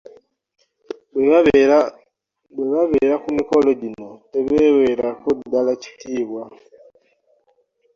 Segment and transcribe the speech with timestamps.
[2.55, 6.43] Bwe babeera ku mikolo gino tebeeweerako ddala kitiibwa